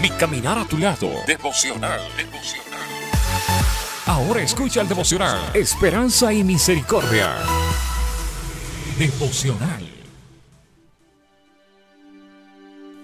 Mi 0.00 0.10
caminar 0.10 0.58
a 0.58 0.64
tu 0.64 0.78
lado. 0.78 1.08
Devocional. 1.26 2.00
Devocional. 2.16 2.80
Ahora 4.06 4.42
escucha 4.42 4.82
el 4.82 4.88
devocional. 4.88 5.38
Esperanza 5.54 6.32
y 6.32 6.44
misericordia. 6.44 7.34
Devocional. 8.98 9.84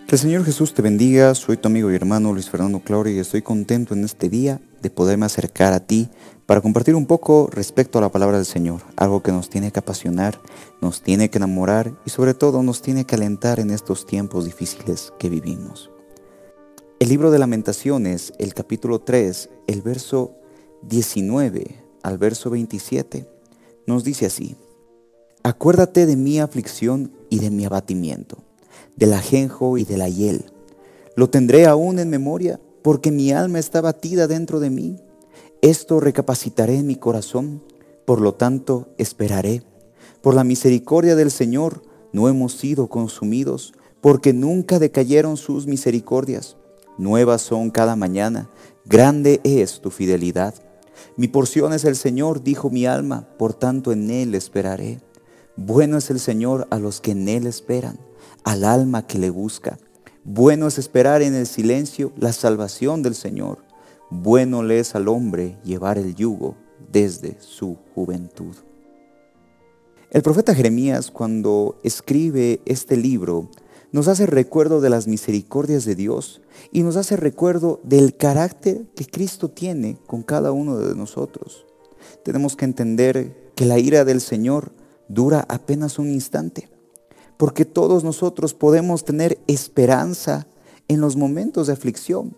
Que 0.07 0.17
el 0.17 0.19
Señor 0.19 0.45
Jesús 0.45 0.75
te 0.75 0.83
bendiga. 0.83 1.35
Soy 1.35 1.57
tu 1.57 1.69
amigo 1.69 1.91
y 1.91 1.95
hermano 1.95 2.33
Luis 2.33 2.51
Fernando 2.51 2.81
Claure 2.81 3.13
y 3.13 3.19
estoy 3.19 3.43
contento 3.43 3.95
en 3.95 4.05
este 4.05 4.29
día 4.29 4.61
de 4.83 4.91
poderme 4.91 5.27
acercar 5.27 5.73
a 5.73 5.81
ti 5.81 6.09
para 6.53 6.61
compartir 6.61 6.95
un 6.95 7.07
poco 7.07 7.49
respecto 7.51 7.97
a 7.97 8.03
la 8.03 8.11
palabra 8.11 8.37
del 8.37 8.45
Señor, 8.45 8.83
algo 8.97 9.23
que 9.23 9.33
nos 9.33 9.49
tiene 9.49 9.73
que 9.73 9.79
apasionar, 9.79 10.39
nos 10.83 11.01
tiene 11.01 11.31
que 11.31 11.39
enamorar 11.39 11.95
y 12.05 12.11
sobre 12.11 12.35
todo 12.35 12.63
nos 12.63 12.83
tiene 12.83 13.07
que 13.07 13.15
alentar 13.15 13.59
en 13.59 13.71
estos 13.71 14.05
tiempos 14.05 14.45
difíciles 14.45 15.15
que 15.19 15.31
vivimos. 15.31 15.91
El 17.01 17.09
libro 17.09 17.31
de 17.31 17.39
lamentaciones, 17.39 18.35
el 18.37 18.53
capítulo 18.53 18.99
3, 18.99 19.49
el 19.67 19.81
verso 19.81 20.35
19 20.83 21.75
al 22.03 22.19
verso 22.19 22.51
27, 22.51 23.27
nos 23.87 24.05
dice 24.05 24.27
así, 24.27 24.55
Acuérdate 25.43 26.05
de 26.05 26.17
mi 26.17 26.39
aflicción 26.39 27.13
y 27.31 27.39
de 27.39 27.49
mi 27.49 27.65
abatimiento, 27.65 28.37
del 28.95 29.15
ajenjo 29.15 29.79
y 29.79 29.87
de 29.87 29.97
la 29.97 30.11
hiel. 30.11 30.45
Lo 31.17 31.31
tendré 31.31 31.65
aún 31.65 31.99
en 31.99 32.11
memoria, 32.11 32.61
porque 32.83 33.11
mi 33.11 33.33
alma 33.33 33.59
está 33.59 33.81
batida 33.81 34.27
dentro 34.27 34.61
de 34.61 34.69
mí 34.69 34.99
esto 35.63 36.01
recapacitaré 36.01 36.79
en 36.79 36.89
mi 36.89 36.97
corazón, 36.97 37.63
por 38.05 38.21
lo 38.21 38.35
tanto 38.35 38.89
esperaré. 38.99 39.63
Por 40.21 40.35
la 40.35 40.43
misericordia 40.43 41.15
del 41.15 41.31
Señor 41.31 41.83
no 42.13 42.29
hemos 42.29 42.55
sido 42.55 42.89
consumidos, 42.89 43.73
porque 44.01 44.33
nunca 44.33 44.81
decayeron 44.81 45.37
sus 45.37 45.69
misericordias. 45.69 46.57
Nuevas 46.99 47.43
son 47.43 47.71
cada 47.71 47.95
mañana, 47.95 48.51
grande 48.85 49.41
es 49.45 49.81
tu 49.81 49.91
fidelidad. 49.91 50.53
Mi 51.17 51.29
porción 51.29 51.73
es 51.73 51.85
el 51.85 51.95
Señor, 51.95 52.43
dijo 52.43 52.69
mi 52.69 52.85
alma, 52.85 53.29
por 53.39 53.55
tanto 53.55 53.93
en 53.93 54.11
Él 54.11 54.35
esperaré. 54.35 55.01
Bueno 55.57 55.97
es 55.97 56.11
el 56.11 56.19
Señor 56.19 56.67
a 56.71 56.81
los 56.81 57.01
que 57.01 57.13
en 57.13 57.29
Él 57.29 57.47
esperan, 57.47 58.01
al 58.43 58.65
alma 58.65 59.07
que 59.07 59.21
le 59.21 59.31
busca. 59.31 59.79
Bueno 60.25 60.67
es 60.67 60.79
esperar 60.79 61.23
en 61.23 61.35
el 61.35 61.47
silencio 61.47 62.13
la 62.17 62.33
salvación 62.33 63.03
del 63.03 63.15
Señor. 63.15 63.59
Bueno 64.15 64.63
le 64.63 64.79
es 64.79 64.95
al 64.95 65.09
hombre 65.09 65.57
llevar 65.65 65.97
el 65.97 66.15
yugo 66.15 66.55
desde 66.93 67.41
su 67.41 67.79
juventud. 67.95 68.55
El 70.11 70.21
profeta 70.21 70.55
Jeremías 70.55 71.11
cuando 71.11 71.81
escribe 71.83 72.61
este 72.67 72.99
libro 72.99 73.49
nos 73.91 74.09
hace 74.09 74.27
recuerdo 74.27 74.83
de 74.83 74.91
las 74.91 75.07
misericordias 75.09 75.87
de 75.87 75.95
Dios 75.95 76.43
y 76.71 76.83
nos 76.83 76.97
hace 76.97 77.17
recuerdo 77.17 77.81
del 77.85 78.15
carácter 78.15 78.85
que 78.95 79.07
Cristo 79.07 79.49
tiene 79.49 79.97
con 80.07 80.23
cada 80.23 80.53
uno 80.53 80.77
de 80.77 80.95
nosotros. 80.95 81.65
Tenemos 82.23 82.55
que 82.55 82.67
entender 82.67 83.51
que 83.55 83.65
la 83.65 83.79
ira 83.79 84.05
del 84.05 84.21
Señor 84.21 84.73
dura 85.09 85.47
apenas 85.49 85.99
un 85.99 86.11
instante, 86.11 86.69
porque 87.39 87.65
todos 87.65 88.05
nosotros 88.05 88.53
podemos 88.53 89.07
tener 89.07 89.39
esperanza 89.47 90.47
en 90.89 91.01
los 91.01 91.17
momentos 91.17 91.69
de 91.69 91.73
aflicción, 91.73 92.37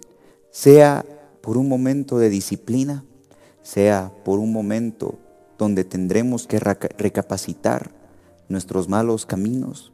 sea 0.52 1.04
por 1.44 1.58
un 1.58 1.68
momento 1.68 2.16
de 2.16 2.30
disciplina, 2.30 3.04
sea 3.62 4.10
por 4.24 4.38
un 4.38 4.50
momento 4.50 5.18
donde 5.58 5.84
tendremos 5.84 6.46
que 6.46 6.58
recapacitar 6.58 7.90
nuestros 8.48 8.88
malos 8.88 9.26
caminos, 9.26 9.92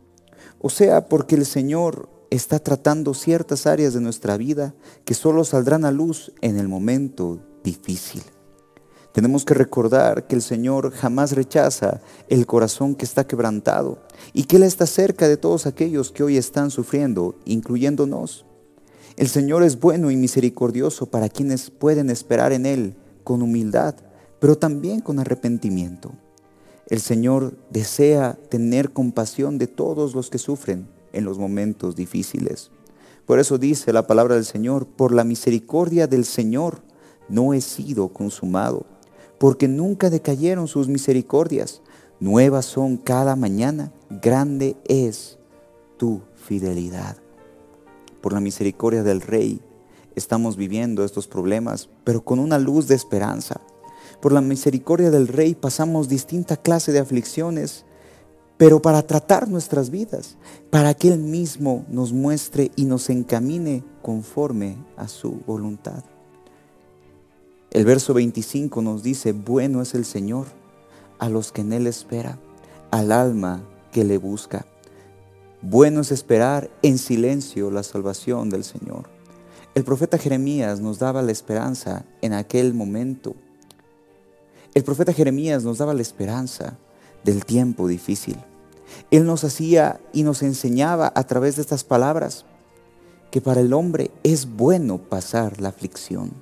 o 0.61 0.71
sea 0.71 1.09
porque 1.09 1.35
el 1.35 1.45
Señor 1.45 2.09
está 2.31 2.61
tratando 2.61 3.15
ciertas 3.15 3.67
áreas 3.67 3.95
de 3.95 4.01
nuestra 4.01 4.37
vida 4.37 4.75
que 5.05 5.15
solo 5.15 5.43
saldrán 5.43 5.85
a 5.85 5.91
luz 5.91 6.33
en 6.41 6.57
el 6.57 6.69
momento 6.69 7.41
difícil. 7.65 8.23
Tenemos 9.13 9.45
que 9.45 9.55
recordar 9.55 10.29
que 10.29 10.37
el 10.37 10.43
Señor 10.43 10.93
jamás 10.93 11.33
rechaza 11.33 12.01
el 12.29 12.47
corazón 12.47 12.95
que 12.95 13.05
está 13.05 13.27
quebrantado 13.27 13.99
y 14.33 14.45
que 14.45 14.55
Él 14.55 14.63
está 14.63 14.87
cerca 14.87 15.27
de 15.27 15.37
todos 15.37 15.67
aquellos 15.67 16.13
que 16.13 16.23
hoy 16.23 16.37
están 16.37 16.71
sufriendo, 16.71 17.35
incluyéndonos. 17.45 18.47
El 19.21 19.29
Señor 19.29 19.63
es 19.65 19.79
bueno 19.79 20.11
y 20.11 20.17
misericordioso 20.17 21.05
para 21.05 21.29
quienes 21.29 21.69
pueden 21.69 22.09
esperar 22.09 22.55
en 22.55 22.65
Él 22.65 22.95
con 23.23 23.43
humildad, 23.43 23.95
pero 24.39 24.57
también 24.57 25.03
con 25.03 25.19
arrepentimiento. 25.19 26.13
El 26.87 27.01
Señor 27.01 27.53
desea 27.69 28.39
tener 28.49 28.93
compasión 28.93 29.59
de 29.59 29.67
todos 29.67 30.15
los 30.15 30.31
que 30.31 30.39
sufren 30.39 30.89
en 31.13 31.27
los 31.27 31.39
momentos 31.39 31.97
difíciles. 31.97 32.71
Por 33.27 33.39
eso 33.39 33.59
dice 33.59 33.93
la 33.93 34.07
palabra 34.07 34.37
del 34.37 34.47
Señor, 34.47 34.87
por 34.87 35.13
la 35.13 35.25
misericordia 35.25 36.07
del 36.07 36.25
Señor 36.25 36.81
no 37.29 37.53
he 37.53 37.61
sido 37.61 38.15
consumado, 38.15 38.87
porque 39.37 39.69
nunca 39.69 40.09
decayeron 40.09 40.67
sus 40.67 40.89
misericordias. 40.89 41.83
Nuevas 42.21 42.65
son 42.65 42.97
cada 42.97 43.37
mañana, 43.37 43.93
grande 44.09 44.79
es 44.87 45.39
tu 45.99 46.23
fidelidad 46.37 47.19
por 48.21 48.33
la 48.33 48.41
misericordia 48.41 49.03
del 49.03 49.21
Rey, 49.21 49.61
estamos 50.15 50.57
viviendo 50.57 51.05
estos 51.05 51.27
problemas, 51.27 51.89
pero 52.05 52.25
con 52.25 52.39
una 52.39 52.59
luz 52.59 52.89
de 52.89 52.95
esperanza. 52.95 53.61
Por 54.21 54.33
la 54.33 54.41
misericordia 54.41 55.11
del 55.11 55.29
Rey 55.29 55.55
pasamos 55.55 56.09
distinta 56.09 56.57
clase 56.57 56.93
de 56.93 56.99
aflicciones, 56.99 57.85
pero 58.57 58.83
para 58.83 59.03
tratar 59.03 59.49
nuestras 59.49 59.91
vidas, 59.91 60.37
para 60.69 60.93
que 60.93 61.09
Él 61.09 61.19
mismo 61.19 61.87
nos 61.89 62.13
muestre 62.13 62.71
y 62.77 62.85
nos 62.85 63.09
encamine 63.09 63.83
conforme 64.03 64.77
a 64.97 65.09
su 65.09 65.41
voluntad. 65.47 66.05
El 67.71 67.85
verso 67.85 68.13
25 68.13 68.83
nos 68.83 69.03
dice, 69.03 69.33
bueno 69.33 69.81
es 69.81 69.95
el 69.95 70.05
Señor 70.05 70.47
a 71.19 71.29
los 71.29 71.53
que 71.53 71.61
en 71.61 71.73
Él 71.73 71.87
espera, 71.87 72.39
al 72.91 73.13
alma 73.13 73.63
que 73.93 74.05
le 74.05 74.19
busca. 74.19 74.67
Bueno 75.63 76.01
es 76.01 76.11
esperar 76.11 76.71
en 76.81 76.97
silencio 76.97 77.71
la 77.71 77.83
salvación 77.83 78.49
del 78.49 78.65
Señor. 78.65 79.11
El 79.75 79.85
profeta 79.85 80.17
Jeremías 80.17 80.81
nos 80.81 80.99
daba 80.99 81.21
la 81.21 81.33
esperanza 81.33 82.07
en 82.23 82.33
aquel 82.33 82.73
momento. 82.73 83.35
El 84.73 84.85
profeta 84.85 85.13
Jeremías 85.13 85.63
nos 85.63 85.77
daba 85.77 85.93
la 85.93 86.01
esperanza 86.01 86.79
del 87.25 87.45
tiempo 87.45 87.89
difícil. 87.89 88.39
Él 89.11 89.27
nos 89.27 89.45
hacía 89.45 90.01
y 90.15 90.23
nos 90.23 90.43
enseñaba 90.43 91.13
a 91.15 91.25
través 91.25 91.57
de 91.57 91.63
estas 91.63 91.85
palabras 91.85 92.47
que 93.31 93.43
para 93.43 93.61
el 93.61 93.75
hombre 93.75 94.11
es 94.23 94.47
bueno 94.47 94.97
pasar 94.97 95.61
la 95.61 95.69
aflicción. 95.69 96.33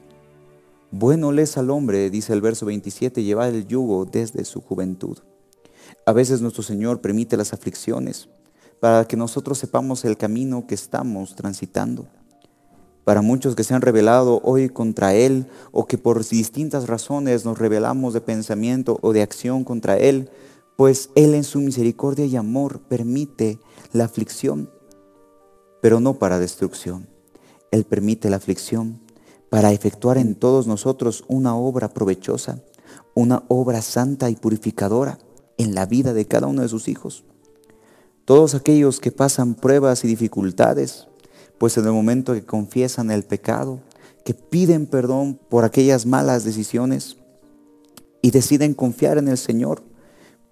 Bueno 0.93 1.33
le 1.33 1.43
es 1.43 1.59
al 1.59 1.71
hombre, 1.71 2.09
dice 2.09 2.33
el 2.33 2.41
verso 2.41 2.67
27, 2.67 3.25
llevar 3.25 3.49
el 3.49 3.67
yugo 3.67 4.05
desde 4.05 4.45
su 4.45 4.61
juventud. 4.61 5.19
A 6.07 6.13
veces 6.13 6.41
nuestro 6.41 6.63
Señor 6.63 7.01
permite 7.01 7.37
las 7.37 7.53
aflicciones 7.53 8.29
para 8.81 9.07
que 9.07 9.17
nosotros 9.17 9.59
sepamos 9.59 10.05
el 10.05 10.17
camino 10.17 10.67
que 10.67 10.75
estamos 10.75 11.35
transitando. 11.35 12.07
Para 13.05 13.23
muchos 13.23 13.57
que 13.57 13.65
se 13.65 13.75
han 13.75 13.81
rebelado 13.81 14.41
hoy 14.45 14.69
contra 14.69 15.15
Él 15.15 15.47
o 15.73 15.87
que 15.87 15.97
por 15.97 16.27
distintas 16.27 16.87
razones 16.87 17.45
nos 17.45 17.59
rebelamos 17.59 18.13
de 18.13 18.21
pensamiento 18.21 18.99
o 19.01 19.13
de 19.13 19.23
acción 19.23 19.65
contra 19.65 19.97
Él, 19.97 20.31
pues 20.77 21.11
Él 21.15 21.35
en 21.35 21.45
su 21.45 21.61
misericordia 21.61 22.27
y 22.27 22.37
amor 22.37 22.81
permite 22.81 23.59
la 23.93 24.05
aflicción, 24.05 24.71
pero 25.81 26.01
no 26.01 26.19
para 26.19 26.39
destrucción. 26.39 27.09
Él 27.71 27.85
permite 27.85 28.31
la 28.31 28.37
aflicción 28.37 29.01
para 29.51 29.73
efectuar 29.73 30.19
en 30.19 30.35
todos 30.35 30.67
nosotros 30.67 31.25
una 31.29 31.57
obra 31.57 31.89
provechosa, 31.89 32.61
una 33.15 33.43
obra 33.49 33.83
santa 33.83 34.31
y 34.31 34.37
purificadora 34.37 35.19
en 35.57 35.75
la 35.75 35.87
vida 35.87 36.13
de 36.13 36.27
cada 36.27 36.47
uno 36.47 36.63
de 36.63 36.69
sus 36.69 36.89
hijos. 36.89 37.25
Todos 38.29 38.55
aquellos 38.55 39.01
que 39.01 39.11
pasan 39.11 39.55
pruebas 39.55 40.05
y 40.05 40.07
dificultades, 40.07 41.09
pues 41.57 41.79
en 41.79 41.87
el 41.87 41.93
momento 41.93 42.35
que 42.35 42.45
confiesan 42.45 43.11
el 43.11 43.23
pecado, 43.23 43.81
que 44.23 44.35
piden 44.35 44.85
perdón 44.85 45.41
por 45.49 45.65
aquellas 45.65 46.05
malas 46.05 46.45
decisiones 46.45 47.17
y 48.21 48.31
deciden 48.31 48.75
confiar 48.75 49.17
en 49.17 49.29
el 49.29 49.39
Señor, 49.39 49.83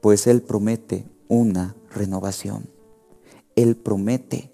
pues 0.01 0.27
Él 0.27 0.41
promete 0.41 1.05
una 1.29 1.77
renovación. 1.95 2.71
Él 3.57 3.77
promete 3.77 4.51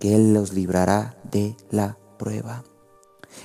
que 0.00 0.14
Él 0.14 0.32
los 0.32 0.54
librará 0.54 1.20
de 1.30 1.54
la 1.70 1.98
prueba. 2.18 2.64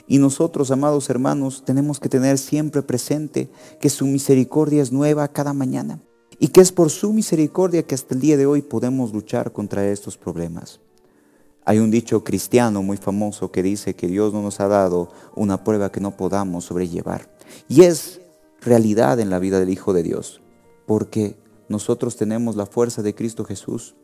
Y 0.07 0.19
nosotros, 0.19 0.71
amados 0.71 1.09
hermanos, 1.09 1.65
tenemos 1.65 1.99
que 1.99 2.07
tener 2.07 2.37
siempre 2.37 2.81
presente 2.81 3.51
que 3.81 3.89
su 3.89 4.05
misericordia 4.05 4.81
es 4.81 4.93
nueva 4.93 5.27
cada 5.27 5.51
mañana 5.51 5.99
y 6.39 6.49
que 6.49 6.61
es 6.61 6.71
por 6.71 6.89
su 6.89 7.13
misericordia 7.13 7.83
que 7.83 7.95
hasta 7.95 8.15
el 8.15 8.21
día 8.21 8.37
de 8.37 8.45
hoy 8.45 8.61
podemos 8.61 9.13
luchar 9.13 9.51
contra 9.51 9.87
estos 9.87 10.17
problemas. 10.17 10.79
Hay 11.65 11.79
un 11.79 11.91
dicho 11.91 12.23
cristiano 12.23 12.83
muy 12.83 12.97
famoso 12.97 13.51
que 13.51 13.63
dice 13.63 13.95
que 13.95 14.07
Dios 14.07 14.33
no 14.33 14.41
nos 14.41 14.59
ha 14.59 14.67
dado 14.67 15.09
una 15.35 15.63
prueba 15.63 15.91
que 15.91 16.01
no 16.01 16.17
podamos 16.17 16.65
sobrellevar. 16.65 17.29
Y 17.69 17.83
es 17.83 18.19
realidad 18.61 19.19
en 19.19 19.29
la 19.29 19.39
vida 19.39 19.59
del 19.59 19.69
Hijo 19.69 19.93
de 19.93 20.03
Dios, 20.03 20.41
porque 20.85 21.37
nosotros 21.69 22.17
tenemos 22.17 22.55
la 22.55 22.65
fuerza 22.65 23.01
de 23.01 23.15
Cristo 23.15 23.45
Jesús, 23.45 23.95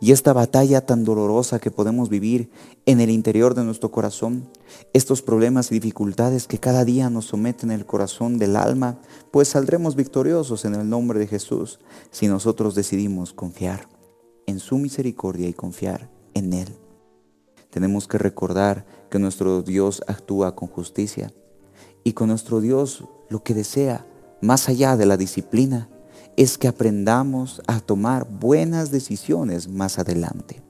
y 0.00 0.12
esta 0.12 0.32
batalla 0.32 0.84
tan 0.86 1.04
dolorosa 1.04 1.58
que 1.58 1.70
podemos 1.70 2.08
vivir 2.08 2.50
en 2.86 3.00
el 3.00 3.10
interior 3.10 3.54
de 3.54 3.64
nuestro 3.64 3.90
corazón, 3.90 4.48
estos 4.92 5.22
problemas 5.22 5.70
y 5.70 5.74
dificultades 5.74 6.46
que 6.46 6.58
cada 6.58 6.84
día 6.84 7.10
nos 7.10 7.26
someten 7.26 7.70
el 7.70 7.86
corazón 7.86 8.38
del 8.38 8.56
alma, 8.56 8.98
pues 9.30 9.48
saldremos 9.48 9.96
victoriosos 9.96 10.64
en 10.64 10.74
el 10.74 10.88
nombre 10.88 11.18
de 11.18 11.26
Jesús 11.26 11.80
si 12.10 12.28
nosotros 12.28 12.74
decidimos 12.74 13.32
confiar 13.32 13.88
en 14.46 14.60
su 14.60 14.78
misericordia 14.78 15.48
y 15.48 15.52
confiar 15.52 16.10
en 16.34 16.52
Él. 16.52 16.68
Tenemos 17.70 18.08
que 18.08 18.18
recordar 18.18 18.86
que 19.10 19.18
nuestro 19.18 19.62
Dios 19.62 20.02
actúa 20.06 20.54
con 20.54 20.68
justicia 20.68 21.32
y 22.02 22.12
con 22.12 22.28
nuestro 22.28 22.60
Dios 22.60 23.04
lo 23.28 23.42
que 23.42 23.54
desea, 23.54 24.06
más 24.40 24.68
allá 24.68 24.96
de 24.96 25.04
la 25.04 25.16
disciplina, 25.16 25.90
es 26.36 26.56
que 26.56 26.68
aprendamos 26.68 27.62
a 27.66 27.80
tomar 27.80 28.28
buenas 28.28 28.90
decisiones 28.90 29.68
más 29.68 29.98
adelante. 29.98 30.62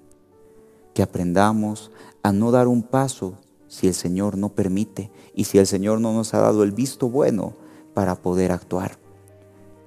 Que 0.95 1.03
aprendamos 1.03 1.91
a 2.23 2.33
no 2.33 2.51
dar 2.51 2.69
un 2.69 2.83
paso 2.83 3.35
si 3.69 3.87
el 3.87 3.95
Señor 3.95 4.37
no 4.37 4.49
permite 4.49 5.11
y 5.35 5.45
si 5.45 5.59
el 5.59 5.67
Señor 5.67 6.01
no 6.01 6.13
nos 6.13 6.35
ha 6.35 6.41
dado 6.41 6.63
el 6.63 6.73
visto 6.73 7.09
bueno 7.09 7.55
para 7.95 8.17
poder 8.17 8.51
actuar. 8.51 8.99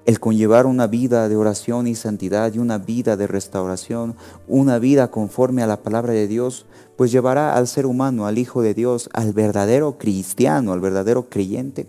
El 0.04 0.18
conllevar 0.18 0.66
una 0.66 0.88
vida 0.88 1.28
de 1.28 1.36
oración 1.36 1.86
y 1.86 1.94
santidad 1.94 2.52
y 2.52 2.58
una 2.58 2.78
vida 2.78 3.16
de 3.16 3.28
restauración, 3.28 4.16
una 4.48 4.80
vida 4.80 5.10
conforme 5.10 5.62
a 5.62 5.66
la 5.68 5.82
palabra 5.82 6.12
de 6.12 6.26
Dios, 6.26 6.66
pues 6.96 7.12
llevará 7.12 7.54
al 7.54 7.68
ser 7.68 7.86
humano, 7.86 8.26
al 8.26 8.38
Hijo 8.38 8.62
de 8.62 8.74
Dios, 8.74 9.08
al 9.12 9.32
verdadero 9.32 9.98
cristiano, 9.98 10.72
al 10.72 10.80
verdadero 10.80 11.28
creyente, 11.28 11.86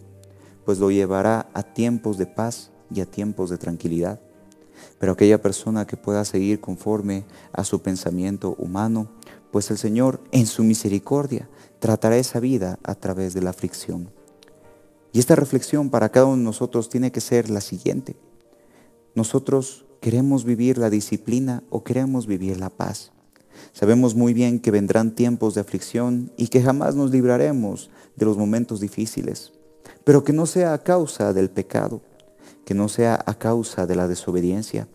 pues 0.63 0.77
lo 0.77 0.91
llevará 0.91 1.47
a 1.53 1.63
tiempos 1.63 2.17
de 2.17 2.27
paz, 2.27 2.71
y 2.93 3.01
a 3.01 3.05
tiempos 3.05 3.49
de 3.49 3.57
tranquilidad. 3.57 4.19
Pero 4.99 5.13
aquella 5.13 5.41
persona 5.41 5.85
que 5.87 5.97
pueda 5.97 6.25
seguir 6.25 6.59
conforme 6.59 7.25
a 7.51 7.63
su 7.63 7.81
pensamiento 7.81 8.55
humano, 8.57 9.09
pues 9.51 9.69
el 9.71 9.77
Señor 9.77 10.19
en 10.31 10.45
su 10.45 10.63
misericordia 10.63 11.49
tratará 11.79 12.17
esa 12.17 12.39
vida 12.39 12.79
a 12.83 12.95
través 12.95 13.33
de 13.33 13.41
la 13.41 13.51
aflicción. 13.51 14.09
Y 15.11 15.19
esta 15.19 15.35
reflexión 15.35 15.89
para 15.89 16.09
cada 16.09 16.25
uno 16.25 16.37
de 16.37 16.43
nosotros 16.43 16.89
tiene 16.89 17.11
que 17.11 17.21
ser 17.21 17.49
la 17.49 17.61
siguiente. 17.61 18.15
Nosotros 19.13 19.85
queremos 20.01 20.43
vivir 20.43 20.79
la 20.79 20.89
disciplina 20.89 21.63
o 21.69 21.83
queremos 21.83 22.25
vivir 22.25 22.59
la 22.59 22.69
paz. 22.69 23.11
Sabemos 23.71 24.15
muy 24.15 24.33
bien 24.33 24.59
que 24.59 24.71
vendrán 24.71 25.13
tiempos 25.13 25.53
de 25.53 25.61
aflicción 25.61 26.31
y 26.35 26.47
que 26.47 26.61
jamás 26.61 26.95
nos 26.95 27.11
libraremos 27.11 27.91
de 28.15 28.25
los 28.25 28.37
momentos 28.37 28.79
difíciles, 28.79 29.53
pero 30.03 30.23
que 30.23 30.33
no 30.33 30.45
sea 30.45 30.73
a 30.73 30.79
causa 30.79 31.31
del 31.31 31.49
pecado, 31.49 32.01
que 32.65 32.73
no 32.73 32.89
sea 32.89 33.21
a 33.25 33.33
causa 33.35 33.85
de 33.85 33.95
la 33.95 34.07
desobediencia, 34.07 34.87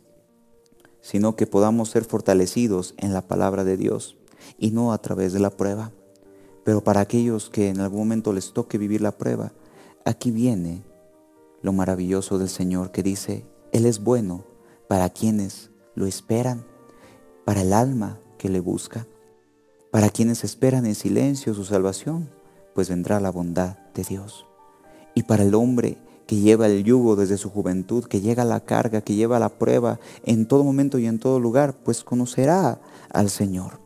sino 1.00 1.36
que 1.36 1.46
podamos 1.46 1.90
ser 1.90 2.04
fortalecidos 2.04 2.94
en 2.96 3.12
la 3.12 3.22
palabra 3.22 3.64
de 3.64 3.76
Dios 3.76 4.16
y 4.58 4.70
no 4.70 4.92
a 4.92 4.98
través 4.98 5.32
de 5.32 5.40
la 5.40 5.50
prueba. 5.50 5.92
Pero 6.64 6.82
para 6.82 7.00
aquellos 7.00 7.50
que 7.50 7.68
en 7.68 7.80
algún 7.80 8.00
momento 8.00 8.32
les 8.32 8.52
toque 8.52 8.78
vivir 8.78 9.00
la 9.00 9.16
prueba, 9.16 9.52
aquí 10.04 10.30
viene 10.30 10.82
lo 11.62 11.72
maravilloso 11.72 12.38
del 12.38 12.48
Señor 12.48 12.90
que 12.90 13.02
dice, 13.02 13.46
Él 13.72 13.86
es 13.86 14.02
bueno 14.02 14.44
para 14.86 15.10
quienes 15.10 15.70
lo 15.94 16.06
esperan, 16.06 16.64
para 17.44 17.62
el 17.62 17.72
alma 17.72 18.18
que 18.36 18.48
le 18.48 18.60
busca, 18.60 19.06
para 19.90 20.10
quienes 20.10 20.44
esperan 20.44 20.86
en 20.86 20.94
silencio 20.94 21.54
su 21.54 21.64
salvación, 21.64 22.28
pues 22.74 22.88
vendrá 22.88 23.20
la 23.20 23.30
bondad 23.30 23.78
de 23.94 24.04
Dios. 24.04 24.46
Y 25.14 25.24
para 25.24 25.42
el 25.42 25.54
hombre 25.54 25.98
que 26.28 26.36
lleva 26.36 26.66
el 26.66 26.84
yugo 26.84 27.16
desde 27.16 27.38
su 27.38 27.48
juventud, 27.48 28.04
que 28.04 28.20
llega 28.20 28.44
la 28.44 28.60
carga, 28.60 29.00
que 29.00 29.14
lleva 29.14 29.38
la 29.38 29.48
prueba 29.48 29.98
en 30.24 30.44
todo 30.44 30.62
momento 30.62 30.98
y 30.98 31.06
en 31.06 31.18
todo 31.18 31.40
lugar, 31.40 31.74
pues 31.82 32.04
conocerá 32.04 32.82
al 33.08 33.30
Señor. 33.30 33.80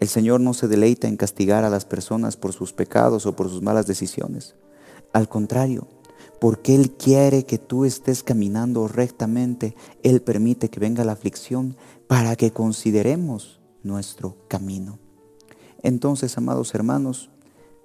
El 0.00 0.08
Señor 0.08 0.40
no 0.40 0.52
se 0.52 0.66
deleita 0.66 1.06
en 1.06 1.16
castigar 1.16 1.62
a 1.62 1.70
las 1.70 1.84
personas 1.84 2.36
por 2.36 2.52
sus 2.52 2.72
pecados 2.72 3.24
o 3.24 3.36
por 3.36 3.48
sus 3.48 3.62
malas 3.62 3.86
decisiones. 3.86 4.56
Al 5.12 5.28
contrario, 5.28 5.86
porque 6.40 6.74
Él 6.74 6.90
quiere 6.90 7.44
que 7.44 7.56
tú 7.56 7.84
estés 7.84 8.24
caminando 8.24 8.88
rectamente, 8.88 9.76
Él 10.02 10.22
permite 10.22 10.70
que 10.70 10.80
venga 10.80 11.04
la 11.04 11.12
aflicción 11.12 11.76
para 12.08 12.34
que 12.34 12.50
consideremos 12.50 13.60
nuestro 13.84 14.38
camino. 14.48 14.98
Entonces, 15.84 16.36
amados 16.36 16.74
hermanos, 16.74 17.30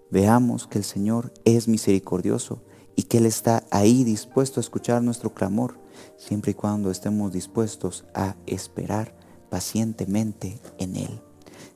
veamos 0.09 0.65
que 0.65 0.79
el 0.79 0.83
Señor 0.83 1.31
es 1.45 1.67
misericordioso 1.67 2.63
y 2.97 3.03
que 3.03 3.19
Él 3.19 3.27
está 3.27 3.63
ahí 3.69 4.03
dispuesto 4.03 4.59
a 4.59 4.61
escuchar 4.61 5.03
nuestro 5.03 5.33
clamor, 5.33 5.75
siempre 6.17 6.51
y 6.51 6.55
cuando 6.55 6.89
estemos 6.89 7.31
dispuestos 7.31 8.03
a 8.13 8.35
esperar 8.47 9.15
pacientemente 9.49 10.59
en 10.79 10.97
Él, 10.97 11.21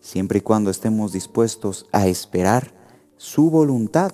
siempre 0.01 0.39
y 0.39 0.41
cuando 0.41 0.71
estemos 0.71 1.13
dispuestos 1.13 1.85
a 1.91 2.07
esperar 2.07 2.73
su 3.17 3.51
voluntad, 3.51 4.11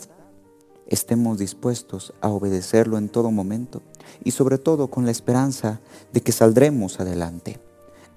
estemos 0.85 1.39
dispuestos 1.39 2.13
a 2.19 2.27
obedecerlo 2.27 2.97
en 2.97 3.07
todo 3.07 3.31
momento 3.31 3.81
y 4.23 4.31
sobre 4.31 4.57
todo 4.57 4.89
con 4.89 5.05
la 5.05 5.11
esperanza 5.11 5.79
de 6.11 6.21
que 6.21 6.33
saldremos 6.33 6.99
adelante. 6.99 7.57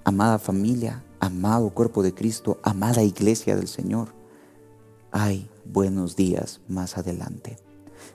Amada 0.03 0.37
familia, 0.37 1.01
amado 1.21 1.69
cuerpo 1.69 2.03
de 2.03 2.13
Cristo, 2.13 2.59
amada 2.61 3.03
iglesia 3.03 3.55
del 3.55 3.69
Señor, 3.69 4.09
hay 5.11 5.49
buenos 5.63 6.17
días 6.17 6.59
más 6.67 6.97
adelante 6.97 7.70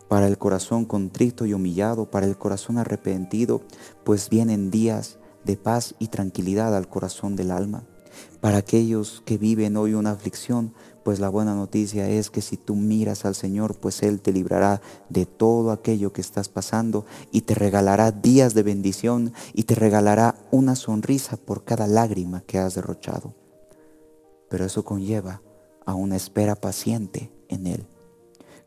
para 0.09 0.27
el 0.29 0.38
corazón 0.38 0.85
contrito 0.85 1.47
y 1.47 1.55
humillado, 1.55 2.11
para 2.11 2.27
el 2.27 2.37
corazón 2.37 2.79
arrepentido, 2.79 3.62
pues 4.05 4.29
vienen 4.29 4.71
días 4.71 5.19
de 5.44 5.56
paz 5.56 5.94
y 5.99 6.09
tranquilidad 6.09 6.77
al 6.77 6.88
corazón 6.88 7.37
del 7.37 7.50
alma. 7.50 7.85
Para 8.41 8.59
aquellos 8.59 9.23
que 9.25 9.38
viven 9.38 9.77
hoy 9.77 9.94
una 9.94 10.12
aflicción, 10.12 10.73
pues 11.05 11.21
la 11.21 11.29
buena 11.29 11.55
noticia 11.55 12.09
es 12.09 12.31
que 12.31 12.43
si 12.43 12.56
tú 12.56 12.75
miras 12.75 13.25
al 13.25 13.35
Señor, 13.35 13.79
pues 13.79 14.03
Él 14.03 14.21
te 14.21 14.33
librará 14.33 14.81
de 15.09 15.27
todo 15.27 15.71
aquello 15.71 16.12
que 16.12 16.21
estás 16.21 16.49
pasando 16.49 17.06
y 17.31 17.43
te 17.43 17.55
regalará 17.55 18.12
días 18.12 18.55
de 18.55 18.62
bendición 18.62 19.32
y 19.55 19.65
te 19.65 19.75
regalará 19.75 20.35
una 20.50 20.77
sonrisa 20.77 21.37
por 21.37 21.65
cada 21.65 21.87
lágrima 21.87 22.41
que 22.43 22.59
has 22.59 22.75
derrochado. 22.75 23.35
Pero 24.49 24.65
eso 24.65 24.85
conlleva 24.85 25.43
a 25.85 25.94
una 25.94 26.17
espera 26.17 26.56
paciente 26.56 27.31
en 27.49 27.67
Él 27.67 27.87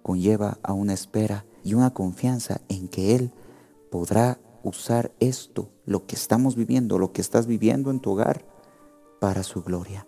conlleva 0.01 0.57
a 0.63 0.73
una 0.73 0.93
espera 0.93 1.45
y 1.63 1.73
una 1.73 1.93
confianza 1.93 2.61
en 2.69 2.87
que 2.87 3.15
Él 3.15 3.31
podrá 3.91 4.39
usar 4.63 5.11
esto, 5.19 5.69
lo 5.85 6.05
que 6.05 6.15
estamos 6.15 6.55
viviendo, 6.55 6.97
lo 6.97 7.11
que 7.11 7.21
estás 7.21 7.47
viviendo 7.47 7.91
en 7.91 7.99
tu 7.99 8.11
hogar, 8.11 8.45
para 9.19 9.43
su 9.43 9.63
gloria. 9.63 10.07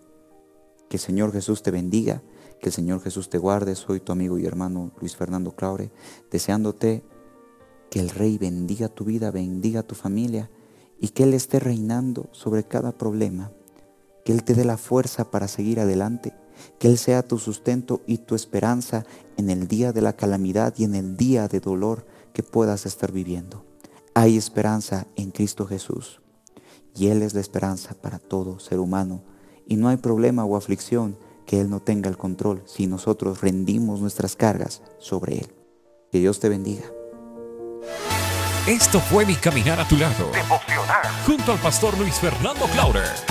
Que 0.89 0.97
el 0.97 1.01
Señor 1.01 1.31
Jesús 1.31 1.63
te 1.63 1.71
bendiga, 1.71 2.21
que 2.59 2.69
el 2.69 2.73
Señor 2.73 3.01
Jesús 3.01 3.29
te 3.29 3.37
guarde. 3.37 3.75
Soy 3.75 3.99
tu 3.99 4.11
amigo 4.11 4.37
y 4.37 4.45
hermano 4.45 4.91
Luis 4.99 5.15
Fernando 5.15 5.55
Claure, 5.55 5.91
deseándote 6.29 7.03
que 7.89 7.99
el 7.99 8.09
Rey 8.09 8.37
bendiga 8.37 8.87
tu 8.87 9.03
vida, 9.03 9.31
bendiga 9.31 9.83
tu 9.83 9.95
familia 9.95 10.49
y 10.99 11.09
que 11.09 11.23
Él 11.23 11.33
esté 11.33 11.59
reinando 11.59 12.29
sobre 12.31 12.63
cada 12.63 12.97
problema, 12.97 13.51
que 14.23 14.31
Él 14.31 14.43
te 14.43 14.53
dé 14.53 14.63
la 14.63 14.77
fuerza 14.77 15.29
para 15.31 15.47
seguir 15.47 15.79
adelante 15.79 16.33
que 16.79 16.87
Él 16.87 16.97
sea 16.97 17.27
tu 17.27 17.37
sustento 17.37 18.01
y 18.05 18.19
tu 18.19 18.35
esperanza 18.35 19.05
en 19.37 19.49
el 19.49 19.67
día 19.67 19.93
de 19.93 20.01
la 20.01 20.13
calamidad 20.13 20.73
y 20.77 20.83
en 20.83 20.95
el 20.95 21.17
día 21.17 21.47
de 21.47 21.59
dolor 21.59 22.05
que 22.33 22.43
puedas 22.43 22.85
estar 22.85 23.11
viviendo. 23.11 23.65
Hay 24.13 24.37
esperanza 24.37 25.07
en 25.15 25.31
Cristo 25.31 25.65
Jesús 25.65 26.21
y 26.95 27.07
Él 27.07 27.21
es 27.21 27.33
la 27.33 27.41
esperanza 27.41 27.93
para 27.93 28.19
todo 28.19 28.59
ser 28.59 28.79
humano 28.79 29.23
y 29.65 29.77
no 29.77 29.87
hay 29.89 29.97
problema 29.97 30.45
o 30.45 30.57
aflicción 30.57 31.17
que 31.45 31.59
Él 31.59 31.69
no 31.69 31.81
tenga 31.81 32.09
el 32.09 32.17
control 32.17 32.63
si 32.65 32.87
nosotros 32.87 33.41
rendimos 33.41 34.01
nuestras 34.01 34.35
cargas 34.35 34.81
sobre 34.99 35.39
Él. 35.39 35.53
Que 36.11 36.19
Dios 36.19 36.39
te 36.39 36.49
bendiga. 36.49 36.83
Esto 38.67 38.99
fue 38.99 39.25
mi 39.25 39.35
caminar 39.35 39.79
a 39.79 39.87
tu 39.87 39.97
lado. 39.97 40.31
Junto 41.25 41.51
al 41.51 41.59
pastor 41.59 41.97
Luis 41.97 42.15
Fernando 42.15 42.65
Clauder. 42.67 43.30